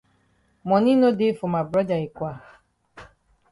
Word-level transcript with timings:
Moni 0.69 0.91
no 1.01 1.09
dey 1.19 1.33
for 1.37 1.49
ma 1.53 1.61
broda 1.71 1.95
yi 2.01 2.07
kwa. 2.17 2.31